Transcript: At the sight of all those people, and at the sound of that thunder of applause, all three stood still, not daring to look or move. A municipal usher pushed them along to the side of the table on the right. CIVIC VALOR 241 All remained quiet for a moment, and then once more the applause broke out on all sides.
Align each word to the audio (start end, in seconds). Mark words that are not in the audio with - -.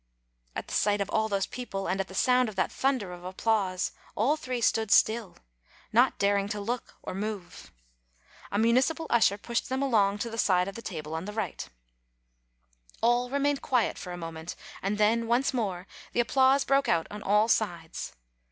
At 0.55 0.67
the 0.67 0.73
sight 0.73 0.99
of 0.99 1.11
all 1.11 1.29
those 1.29 1.45
people, 1.45 1.85
and 1.87 2.01
at 2.01 2.07
the 2.07 2.15
sound 2.15 2.49
of 2.49 2.55
that 2.55 2.71
thunder 2.71 3.11
of 3.13 3.23
applause, 3.23 3.91
all 4.15 4.35
three 4.35 4.59
stood 4.59 4.89
still, 4.89 5.37
not 5.93 6.17
daring 6.17 6.49
to 6.49 6.59
look 6.59 6.95
or 7.03 7.13
move. 7.13 7.71
A 8.51 8.57
municipal 8.57 9.05
usher 9.11 9.37
pushed 9.37 9.69
them 9.69 9.83
along 9.83 10.17
to 10.17 10.31
the 10.31 10.39
side 10.39 10.67
of 10.67 10.73
the 10.73 10.81
table 10.81 11.13
on 11.13 11.25
the 11.25 11.33
right. 11.33 11.61
CIVIC 12.93 13.01
VALOR 13.01 13.27
241 13.29 13.29
All 13.29 13.29
remained 13.29 13.61
quiet 13.61 13.97
for 13.99 14.11
a 14.11 14.17
moment, 14.17 14.55
and 14.81 14.97
then 14.97 15.27
once 15.27 15.53
more 15.53 15.85
the 16.13 16.19
applause 16.19 16.65
broke 16.65 16.89
out 16.89 17.05
on 17.11 17.21
all 17.21 17.47
sides. 17.47 18.13